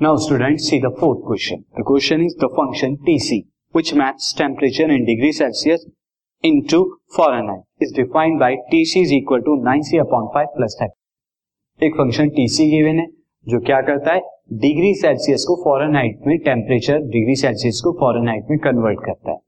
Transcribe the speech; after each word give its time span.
Now 0.00 0.14
students 0.14 0.68
see 0.68 0.78
the 0.78 0.92
fourth 0.92 1.24
question. 1.24 1.64
The 1.76 1.82
question 1.82 2.24
is 2.24 2.36
the 2.36 2.48
function 2.48 2.98
Tc 2.98 3.46
which 3.74 3.94
maps 3.94 4.32
temperature 4.32 4.88
in 4.88 5.04
degree 5.04 5.32
Celsius 5.32 5.86
into 6.44 6.98
Fahrenheit 7.16 7.64
is 7.80 7.90
defined 7.90 8.38
by 8.38 8.58
Tc 8.72 9.02
is 9.02 9.12
equal 9.12 9.42
to 9.42 9.56
9c 9.60 10.00
upon 10.00 10.30
5 10.32 10.54
plus 10.56 10.76
10. 10.82 10.94
एक 11.80 11.96
function 11.96 12.30
Tc 12.38 12.68
given 12.70 12.98
है 13.00 13.06
जो 13.46 13.60
क्या 13.66 13.80
करता 13.90 14.14
है 14.14 14.20
degree 14.60 14.94
Celsius 15.02 15.44
को 15.48 15.56
Fahrenheit 15.64 16.26
में 16.26 16.38
temperature 16.46 16.98
degree 17.12 17.36
Celsius 17.42 17.80
को 17.84 17.92
Fahrenheit 18.00 18.50
में 18.50 18.58
कन्वर्ट 18.64 19.04
करता 19.04 19.30
है 19.30 19.38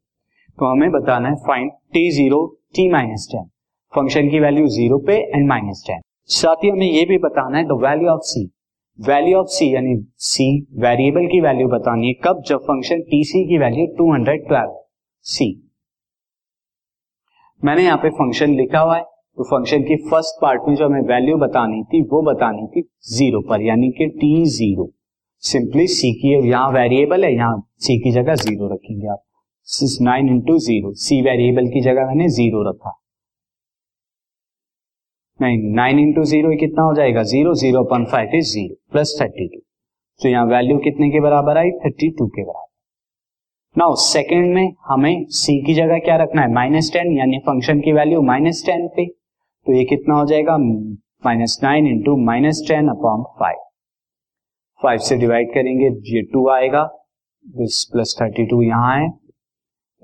तो 0.58 0.70
हमें 0.72 0.90
बताना 0.92 1.28
है 1.28 1.34
find 1.48 1.70
T 1.94 2.10
zero 2.16 2.46
T 2.74 2.88
minus 2.92 3.28
ten 3.32 3.50
function 3.92 4.30
की 4.30 4.40
वैल्यू 4.40 4.66
ज़ीरो 4.78 4.98
पे 5.06 5.24
एंड 5.34 5.48
माइनस 5.48 5.84
टेन 5.86 6.00
साथ 6.40 6.64
ही 6.64 6.70
हमें 6.70 6.86
यह 6.86 7.06
भी 7.08 7.18
बताना 7.28 7.58
है 7.58 7.64
the 7.66 7.82
value 7.82 8.08
of 8.10 8.26
C 8.30 8.50
value 9.00 9.38
of 9.38 9.46
C, 9.48 9.74
यानी 9.74 9.94
सी, 10.20 10.46
वेरिएबल 10.78 11.26
की 11.26 11.40
वैल्यू 11.40 11.68
बतानी 11.68 12.06
है, 12.06 12.12
कब 12.24 12.42
जब 12.46 12.58
फ़ंक्शन 12.62 13.00
टी 13.10 13.22
सी 13.24 13.44
की 13.48 13.58
वैल्यू 13.58 13.86
212 13.96 14.74
सी 15.26 15.48
मैंने 17.62 17.84
यहाँ 17.84 17.98
पे 17.98 18.10
फ़ंक्शन 18.10 18.54
लिखा 18.56 18.80
हुआ 18.80 18.96
है 18.96 19.02
तो 19.02 19.44
फ़ंक्शन 19.46 19.82
की 19.84 19.96
फ़र्स्ट 20.10 20.40
पार्ट 20.42 20.68
में 20.68 20.74
जो 20.76 20.86
हमें 20.86 21.00
वैल्यू 21.08 21.36
बतानी 21.38 21.82
थी, 21.84 22.02
वो 22.02 22.22
बतानी 22.22 22.66
थी 22.66 22.82
ज़ीरो 23.08 23.40
पर, 23.48 23.62
यानी 23.62 23.90
कि 23.90 24.06
टी 24.20 24.44
ज़ीरो 24.46 24.90
सिंपली 25.42 25.86
सी 25.88 26.12
की 26.12 26.34
यहाँ 26.48 26.70
वेरिएबल 26.72 27.24
है, 27.24 27.34
यहाँ 27.34 27.68
सी 27.78 27.98
की 27.98 28.10
जगह 28.12 28.34
ज़ीरो 28.36 28.72
रखेंगे 28.74 29.08
आप. 29.08 29.22
Nine 30.02 30.28
into 30.28 30.58
zero 30.60 30.92
C 30.98 31.20
variable 31.22 31.68
की 31.68 31.80
जगह 31.80 32.06
मैंने 32.06 32.28
ज़ीरो 32.30 32.68
रखा. 32.70 32.96
नाइन 35.40 35.60
नाइन 35.74 35.98
इंटू 35.98 36.24
ज़ीरो 36.24 36.50
कितना 36.60 36.82
हो 36.82 36.94
जाएगा? 36.94 37.22
Zero 37.24 37.54
zero 37.54 37.82
point 37.90 38.08
five 38.08 38.30
is 38.34 38.52
zero 38.52 38.74
plus 38.92 39.16
thirty 39.20 39.46
two 39.48 39.60
तो 40.20 40.28
यहाँ 40.28 40.46
वैल्यू 40.46 40.78
कितने 40.78 41.10
के 41.10 41.20
बराबर 41.20 41.56
आई? 41.56 41.70
थर्टी 41.84 42.10
टू 42.18 42.26
के 42.26 42.42
बराबर. 42.44 42.68
नाउ 43.76 43.94
सेकेंड 43.96 44.52
में 44.54 44.72
हमें 44.86 45.24
सी 45.30 45.60
की 45.66 45.74
जगह 45.74 45.98
क्या 45.98 46.16
रखना 46.16 46.42
है? 46.42 46.52
माइनस 46.52 46.90
टेन 46.92 47.16
यानी 47.18 47.38
फ़ंक्शन 47.46 47.80
की 47.80 47.92
वैल्यू 47.92 48.20
माइनस 48.22 48.62
टेन 48.66 48.86
पे। 48.96 49.06
तो 49.06 49.74
ये 49.74 49.84
कितना 49.84 50.14
हो 50.14 50.26
जाएगा? 50.26 50.56
Minus 51.26 51.58
nine 51.62 51.86
into 51.86 52.16
minus 52.24 52.64
ten 52.68 52.88
upon 52.88 53.22
five 53.40 53.58
five 54.80 54.98
से 54.98 55.16
डिवाइड 55.16 55.52
करेंगे, 55.54 55.86
ये 55.86 56.22
टू 56.32 56.48
आएगा। 56.48 56.82
दिस 57.44 57.84
प्लस 57.92 58.16
थर्टी 58.20 58.46
टू 58.46 58.62
यहाँ 58.62 58.96
है। 58.98 59.08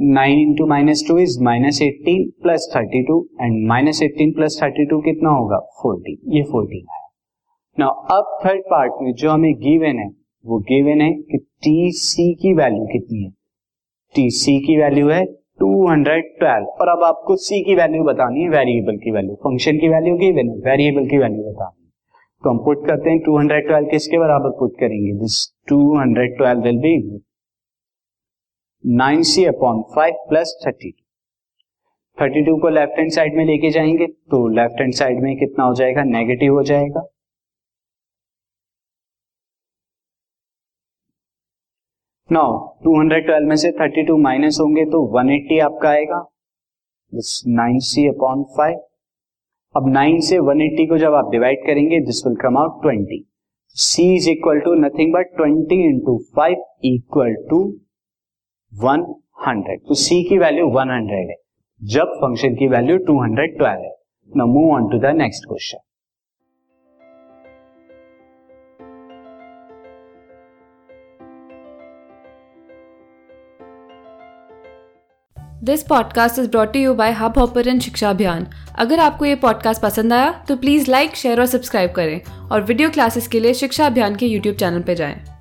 Nine 0.01 0.39
into 0.39 0.67
minus 0.67 1.05
two 1.09 1.19
is 1.19 1.43
minus 1.43 1.83
eighteen 1.83 2.31
plus 2.43 2.73
thirty 2.77 3.03
two 3.03 3.29
and 3.41 3.69
minus 3.69 4.03
eighteen 4.03 4.33
plus 4.33 4.61
thirty 4.63 4.85
two 4.87 5.01
कितना 5.01 5.31
होगा? 5.31 5.59
फोर्टीन 5.83 6.33
ये 6.33 6.43
fourteen 6.43 6.87
है। 6.91 7.01
ना 7.79 7.87
अब 7.87 8.39
थर्ड 8.45 8.61
पार्ट 8.61 8.93
में 9.03 9.13
जो 9.13 9.31
हमें 9.31 9.55
गिवन 9.55 9.99
है, 9.99 10.09
वो 10.47 10.59
गिवन 10.59 11.01
है 11.01 11.13
कि 11.13 11.39
टी 11.39 11.91
सी 11.91 12.35
की 12.35 12.55
वैल्यू 12.55 12.87
कितनी 12.87 13.25
है। 13.25 13.31
टी 14.15 14.31
सी 14.31 14.59
की 14.61 14.77
वैल्यू 14.77 15.09
है 15.09 15.25
212 15.63 16.67
और 16.81 16.89
अब 16.89 17.05
आपको 17.05 17.37
सी 17.37 17.65
की 17.65 17.75
वैल्यू 17.75 18.05
बतानी 18.05 18.43
है 18.43 18.49
वेरिएबल 18.49 18.97
की 18.97 19.11
वैल्यू 19.11 19.35
फ़ंक्शन 19.35 19.79
की 19.79 19.89
वैल्यू 19.89 20.17
गिवन 20.17 20.51
है 20.51 20.57
वेरिएबल 20.71 21.09
की 21.09 21.19
वैल्यू 21.19 21.43
बतानी 21.43 21.85
है। 21.85 21.91
तो 22.45 22.51
हम 22.51 22.59
पुट 22.59 22.87
करते 22.87 23.11
हैं 23.11 23.19
212 23.19 23.91
किसके 23.91 24.19
बराबर 24.19 24.51
पुट 24.51 24.73
करेंगे? 24.81 25.13
This 25.13 25.55
212 25.69 26.63
will 26.63 26.79
be 26.79 27.23
nine 28.87 29.23
C 29.23 29.45
upon 29.45 29.81
five 29.95 30.15
plus 30.29 30.51
thirty 30.67 30.91
two. 30.91 31.03
Thirty 32.19 32.43
two 32.47 32.57
को 32.61 32.69
लेफ़्ट 32.69 32.99
हैंड 32.99 33.11
साइड 33.13 33.37
में 33.37 33.45
लेके 33.45 33.71
जाएँगे 33.71 34.07
तो 34.07 34.47
लेफ़्ट 34.49 34.81
हैंड 34.81 34.93
साइड 34.95 35.23
में 35.23 35.37
कितना 35.37 35.65
हो 35.65 35.73
जाएगा? 35.75 36.03
नेगेटिव 36.03 36.53
हो 36.55 36.63
जाएगा। 36.63 37.01
नौ 42.31 42.45
टू 42.85 42.99
हंड्रेड 42.99 43.27
ट्वेल्व 43.27 43.49
में 43.49 43.57
से 43.57 43.71
थर्टी 43.81 44.03
टू 44.07 44.17
माइनस 44.19 44.59
होंगे 44.61 44.85
तो 44.91 45.01
वन 45.17 45.31
एट्टी 45.31 45.59
आपका 45.61 45.89
आएगा। 45.89 46.19
Nine 47.57 47.79
C 47.89 48.07
upon 48.09 48.45
five. 48.57 48.77
अब 49.75 49.89
नाइन 49.93 50.21
से 50.29 50.39
वन 50.41 50.63
एट्टी 50.63 50.87
को 50.87 50.99
जब 50.99 51.15
आप 51.15 51.31
डिवाइड 51.31 51.67
करेंगे 51.67 52.01
this 52.05 52.23
will 52.27 52.37
come 52.43 52.59
out 52.59 52.81
twenty 52.83 53.25
C 53.77 54.07
is 54.15 54.31
equal 54.31 54.61
to 54.61 54.75
nothing 54.85 55.13
but 55.15 55.37
twenty 55.37 55.83
into 55.87 56.17
five 56.37 56.65
equal 56.85 57.35
to 57.51 57.61
one 58.77 59.03
hundred 59.47 59.81
तो 59.81 59.95
सी 59.95 60.23
की 60.25 60.39
वैल्यू 60.39 60.67
वन 60.71 60.91
हंड्रेड 60.91 61.29
है। 61.29 61.37
जब 61.81 62.09
फ़ंक्शन 62.15 62.55
की 62.55 62.67
वैल्यू 62.69 62.97
टू 62.99 63.21
हंड्रेड 63.23 63.57
ट्वेल्व 63.59 63.83
है। 63.83 63.95
Now 64.37 64.47
move 64.47 64.73
on 64.75 64.89
to 64.91 64.99
the 64.99 65.13
next 65.17 65.47
question 65.49 65.79
this 75.65 75.83
podcast 75.83 76.39
is 76.39 76.51
brought 76.51 76.77
you 76.77 76.95
by 76.95 77.13
hub 77.13 77.39
hopper 77.39 77.79
Shiksha 77.79 78.11
Abhiyan 78.11 78.47
अगर 78.79 78.99
आपको 78.99 79.25
ये 79.25 79.35
podcast 79.37 79.83
पसंद 79.83 80.13
आया 80.13 80.31
तो 80.49 80.57
प्लीज़ 80.57 80.91
लाइक 80.91 81.17
शेयर 81.17 81.41
और 81.41 81.47
सब्सक्राइब 81.47 81.93
करें। 81.93 82.21
और 82.53 82.63
वीडियो 82.63 82.91
क्लासेस 82.91 83.29
के 83.29 83.41
लिए 83.41 83.55
शिक्षा 83.55 83.87
अभियान 83.87 84.17
के 84.17 84.27
यूट्यूब 84.27 84.57
चैनल 84.57 84.83
पर 84.83 84.95
जाएँ। 84.95 85.36